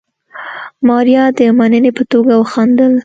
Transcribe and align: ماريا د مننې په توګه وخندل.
ماريا 0.87 1.23
د 1.37 1.39
مننې 1.57 1.91
په 1.97 2.03
توګه 2.11 2.33
وخندل. 2.37 2.93